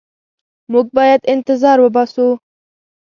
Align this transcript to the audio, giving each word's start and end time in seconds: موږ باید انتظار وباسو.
موږ 0.71 0.87
باید 0.97 1.21
انتظار 1.33 1.77
وباسو. 1.81 2.27